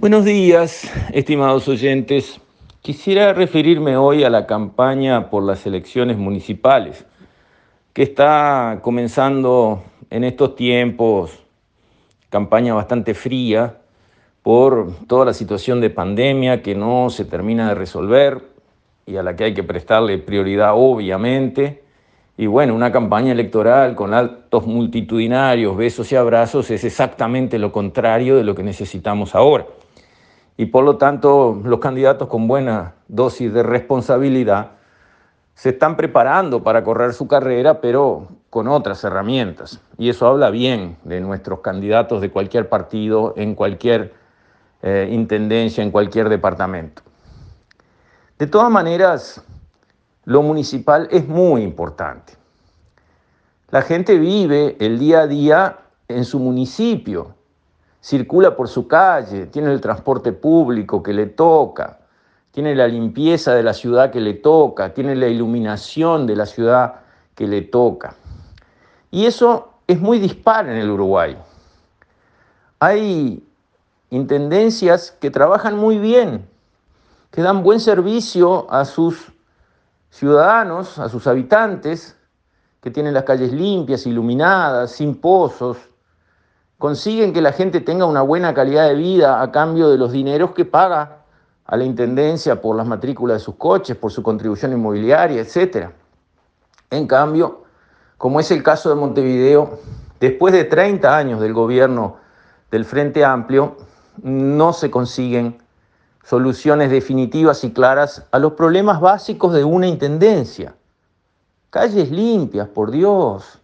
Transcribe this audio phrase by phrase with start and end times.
[0.00, 2.40] Buenos días, estimados oyentes.
[2.80, 7.04] Quisiera referirme hoy a la campaña por las elecciones municipales,
[7.92, 11.38] que está comenzando en estos tiempos,
[12.30, 13.76] campaña bastante fría
[14.42, 18.40] por toda la situación de pandemia que no se termina de resolver
[19.04, 21.84] y a la que hay que prestarle prioridad obviamente.
[22.38, 28.36] Y bueno, una campaña electoral con actos multitudinarios, besos y abrazos es exactamente lo contrario
[28.36, 29.66] de lo que necesitamos ahora
[30.60, 34.72] y por lo tanto los candidatos con buena dosis de responsabilidad
[35.54, 39.80] se están preparando para correr su carrera, pero con otras herramientas.
[39.96, 44.12] Y eso habla bien de nuestros candidatos de cualquier partido, en cualquier
[44.82, 47.00] eh, intendencia, en cualquier departamento.
[48.38, 49.42] De todas maneras,
[50.26, 52.34] lo municipal es muy importante.
[53.70, 57.34] La gente vive el día a día en su municipio
[58.00, 61.98] circula por su calle, tiene el transporte público que le toca,
[62.50, 66.94] tiene la limpieza de la ciudad que le toca, tiene la iluminación de la ciudad
[67.34, 68.14] que le toca.
[69.10, 71.36] Y eso es muy dispar en el Uruguay.
[72.78, 73.46] Hay
[74.10, 76.48] intendencias que trabajan muy bien,
[77.30, 79.32] que dan buen servicio a sus
[80.10, 82.16] ciudadanos, a sus habitantes,
[82.80, 85.76] que tienen las calles limpias, iluminadas, sin pozos,
[86.80, 90.52] consiguen que la gente tenga una buena calidad de vida a cambio de los dineros
[90.52, 91.18] que paga
[91.66, 95.90] a la Intendencia por las matrículas de sus coches, por su contribución inmobiliaria, etc.
[96.88, 97.64] En cambio,
[98.16, 99.78] como es el caso de Montevideo,
[100.20, 102.16] después de 30 años del gobierno
[102.70, 103.76] del Frente Amplio,
[104.22, 105.58] no se consiguen
[106.24, 110.74] soluciones definitivas y claras a los problemas básicos de una intendencia.
[111.68, 113.58] Calles limpias, por Dios,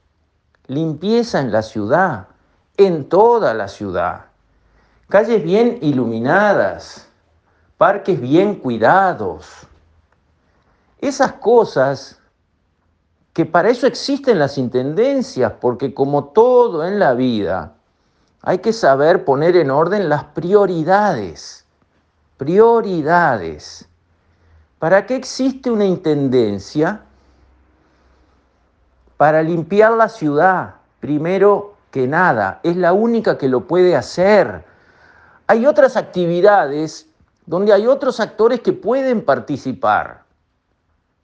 [0.67, 2.29] limpieza en la ciudad,
[2.77, 4.27] en toda la ciudad.
[5.09, 7.09] Calles bien iluminadas,
[7.79, 9.67] parques bien cuidados.
[10.99, 12.19] Esas cosas
[13.33, 17.75] que para eso existen las intendencias, porque como todo en la vida,
[18.43, 21.65] hay que saber poner en orden las prioridades.
[22.37, 23.89] Prioridades.
[24.79, 27.03] ¿Para qué existe una intendencia?
[29.17, 30.77] Para limpiar la ciudad.
[31.01, 34.67] Primero que nada, es la única que lo puede hacer.
[35.47, 37.09] Hay otras actividades
[37.47, 40.25] donde hay otros actores que pueden participar.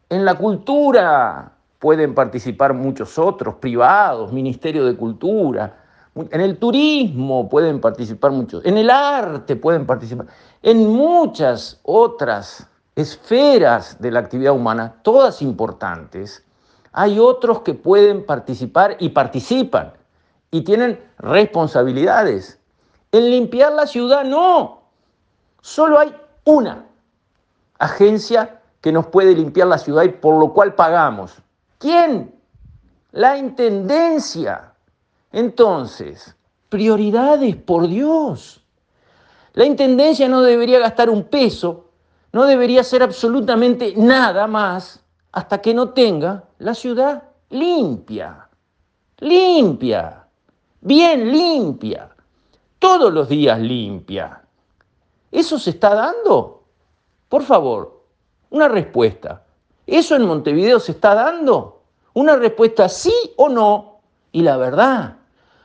[0.09, 5.77] En la cultura pueden participar muchos otros, privados, Ministerio de Cultura.
[6.15, 8.65] En el turismo pueden participar muchos.
[8.65, 10.25] En el arte pueden participar.
[10.63, 12.67] En muchas otras
[12.97, 16.43] esferas de la actividad humana, todas importantes,
[16.93, 19.93] hay otros que pueden participar y participan
[20.53, 22.61] y tienen responsabilidades.
[23.11, 24.83] En limpiar la ciudad no.
[25.61, 26.15] Solo hay
[26.45, 26.85] una
[27.79, 31.35] agencia que nos puede limpiar la ciudad y por lo cual pagamos.
[31.79, 32.35] ¿Quién?
[33.13, 34.75] La Intendencia.
[35.33, 36.37] Entonces,
[36.69, 38.63] prioridades, por Dios.
[39.55, 41.87] La Intendencia no debería gastar un peso,
[42.33, 45.03] no debería hacer absolutamente nada más
[45.33, 48.49] hasta que no tenga la ciudad limpia.
[49.19, 50.22] Limpia
[50.83, 52.11] bien limpia,
[52.79, 54.43] todos los días limpia.
[55.31, 56.65] ¿Eso se está dando?
[57.29, 58.03] Por favor,
[58.51, 59.45] una respuesta.
[59.87, 61.83] ¿Eso en Montevideo se está dando?
[62.15, 64.01] Una respuesta sí o no.
[64.33, 65.17] Y la verdad,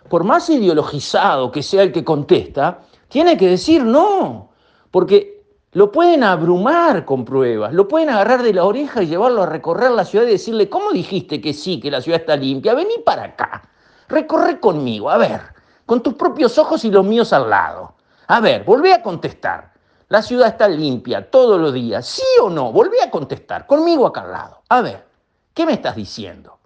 [0.10, 4.52] por más ideologizado que sea el que contesta, tiene que decir no,
[4.92, 9.48] porque lo pueden abrumar con pruebas, lo pueden agarrar de la oreja y llevarlo a
[9.48, 12.74] recorrer la ciudad y decirle, ¿cómo dijiste que sí, que la ciudad está limpia?
[12.74, 13.70] Vení para acá.
[14.10, 15.42] Recorre conmigo, a ver,
[15.86, 17.96] con tus propios ojos y los míos al lado.
[18.28, 19.74] A ver, volví a contestar.
[20.10, 22.72] La ciudad está limpia todos los días, ¿sí o no?
[22.72, 24.62] Volví a contestar, conmigo acá al lado.
[24.70, 25.06] A ver,
[25.54, 26.60] ¿qué me estás diciendo?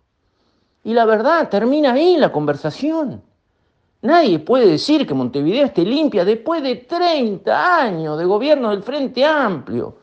[0.83, 3.23] Y la verdad, termina ahí la conversación.
[4.03, 9.23] Nadie puede decir que Montevideo esté limpia después de 30 años de gobierno del Frente
[9.23, 9.97] Amplio.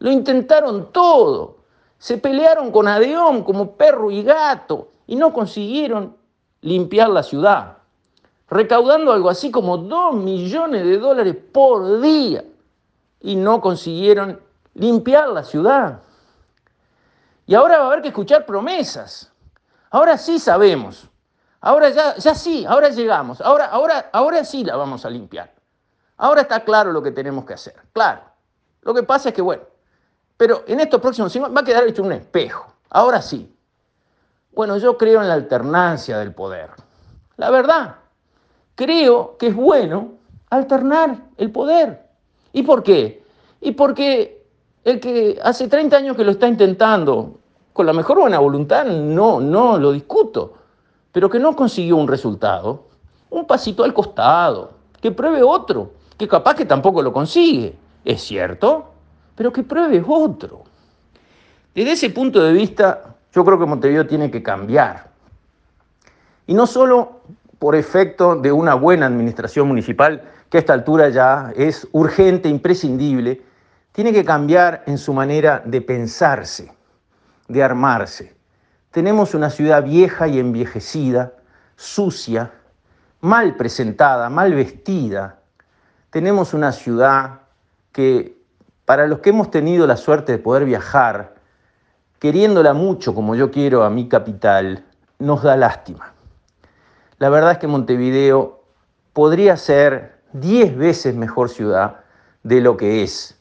[0.00, 1.58] Lo intentaron todo.
[1.98, 6.17] Se pelearon con Adeón como perro y gato y no consiguieron
[6.60, 7.78] limpiar la ciudad,
[8.48, 12.44] recaudando algo así como 2 millones de dólares por día
[13.20, 14.40] y no consiguieron
[14.74, 16.00] limpiar la ciudad.
[17.46, 19.32] Y ahora va a haber que escuchar promesas.
[19.90, 21.08] Ahora sí sabemos.
[21.60, 23.40] Ahora ya, ya sí, ahora llegamos.
[23.40, 25.52] Ahora, ahora, ahora sí la vamos a limpiar.
[26.18, 27.74] Ahora está claro lo que tenemos que hacer.
[27.92, 28.22] Claro.
[28.82, 29.62] Lo que pasa es que, bueno,
[30.36, 32.72] pero en estos próximos años va a quedar hecho un espejo.
[32.90, 33.54] Ahora sí.
[34.52, 36.70] Bueno, yo creo en la alternancia del poder.
[37.36, 37.96] La verdad,
[38.74, 40.14] creo que es bueno
[40.50, 42.06] alternar el poder.
[42.52, 43.22] ¿Y por qué?
[43.60, 44.44] Y porque
[44.84, 47.38] el que hace 30 años que lo está intentando,
[47.72, 50.54] con la mejor buena voluntad, no, no lo discuto,
[51.12, 52.86] pero que no consiguió un resultado,
[53.30, 58.86] un pasito al costado, que pruebe otro, que capaz que tampoco lo consigue, es cierto,
[59.34, 60.64] pero que pruebe otro.
[61.74, 65.10] Desde ese punto de vista, yo creo que Montevideo tiene que cambiar.
[66.46, 67.20] Y no solo
[67.58, 73.42] por efecto de una buena administración municipal, que a esta altura ya es urgente, imprescindible,
[73.92, 76.72] tiene que cambiar en su manera de pensarse,
[77.48, 78.34] de armarse.
[78.90, 81.32] Tenemos una ciudad vieja y envejecida,
[81.76, 82.52] sucia,
[83.20, 85.40] mal presentada, mal vestida.
[86.10, 87.40] Tenemos una ciudad
[87.92, 88.40] que,
[88.84, 91.34] para los que hemos tenido la suerte de poder viajar,
[92.18, 94.84] queriéndola mucho como yo quiero a mi capital,
[95.18, 96.12] nos da lástima.
[97.18, 98.62] La verdad es que Montevideo
[99.12, 102.00] podría ser diez veces mejor ciudad
[102.42, 103.38] de lo que es.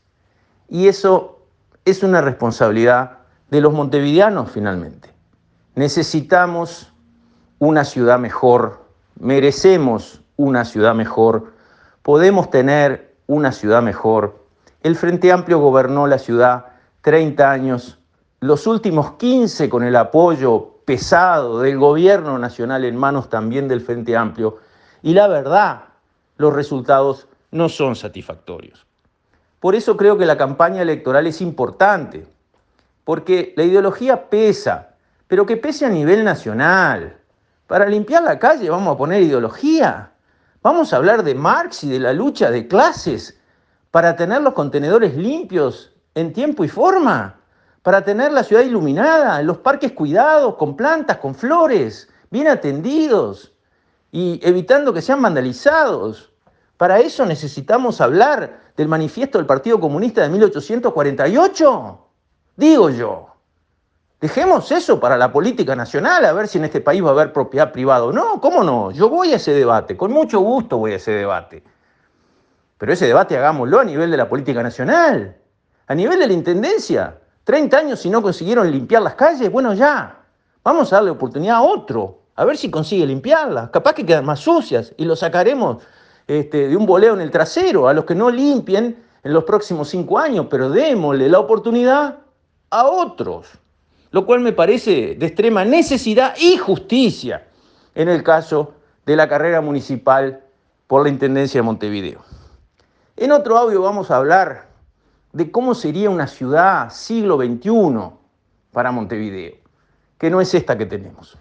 [0.69, 1.39] Y eso
[1.85, 3.19] es una responsabilidad
[3.49, 5.13] de los montevideanos finalmente.
[5.75, 6.91] Necesitamos
[7.59, 8.85] una ciudad mejor,
[9.19, 11.53] merecemos una ciudad mejor,
[12.01, 14.43] podemos tener una ciudad mejor.
[14.83, 16.65] El Frente Amplio gobernó la ciudad
[17.01, 17.99] 30 años,
[18.39, 24.15] los últimos 15 con el apoyo pesado del gobierno nacional en manos también del Frente
[24.15, 24.59] Amplio
[25.01, 25.85] y la verdad,
[26.37, 28.85] los resultados no son satisfactorios.
[29.59, 32.27] Por eso creo que la campaña electoral es importante,
[33.03, 34.89] porque la ideología pesa,
[35.27, 37.17] pero que pese a nivel nacional.
[37.65, 40.11] Para limpiar la calle vamos a poner ideología.
[40.61, 43.39] Vamos a hablar de Marx y de la lucha de clases
[43.89, 47.37] para tener los contenedores limpios en tiempo y forma
[47.81, 53.53] para tener la ciudad iluminada, los parques cuidados, con plantas, con flores, bien atendidos
[54.11, 56.31] y evitando que sean vandalizados.
[56.77, 61.99] Para eso necesitamos hablar del manifiesto del Partido Comunista de 1848.
[62.55, 63.27] Digo yo,
[64.21, 67.33] dejemos eso para la política nacional, a ver si en este país va a haber
[67.33, 68.39] propiedad privada o no.
[68.41, 68.91] ¿Cómo no?
[68.91, 71.63] Yo voy a ese debate, con mucho gusto voy a ese debate.
[72.77, 75.37] Pero ese debate hagámoslo a nivel de la política nacional,
[75.87, 77.17] a nivel de la Intendencia.
[77.47, 80.17] 30 años y no consiguieron limpiar las calles, bueno ya,
[80.65, 84.41] vamos a darle oportunidad a otro, a ver si consigue limpiarlas, capaz que quedan más
[84.41, 85.81] sucias y lo sacaremos
[86.27, 89.87] este, de un boleo en el trasero a los que no limpien en los próximos
[89.87, 92.17] cinco años, pero démosle la oportunidad
[92.69, 93.47] a otros,
[94.11, 97.47] lo cual me parece de extrema necesidad y justicia
[97.95, 98.73] en el caso
[99.05, 100.43] de la carrera municipal
[100.85, 102.19] por la Intendencia de Montevideo.
[103.15, 104.66] En otro audio vamos a hablar
[105.37, 108.09] de cómo sería una ciudad siglo XXI
[108.71, 109.55] para Montevideo,
[110.17, 111.37] que no es esta que tenemos.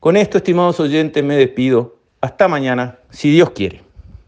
[0.00, 1.94] Con esto, estimados oyentes, me despido.
[2.20, 3.85] Hasta mañana, si Dios quiere.